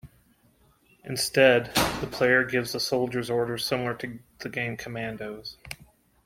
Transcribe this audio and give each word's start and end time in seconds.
Instead 1.03 1.65
the 2.01 2.09
player 2.11 2.43
gives 2.43 2.71
the 2.71 2.79
soldiers 2.79 3.29
orders 3.29 3.63
similar 3.63 3.93
to 3.93 4.17
the 4.39 4.49
game 4.49 4.75
"Commandos". 4.75 5.57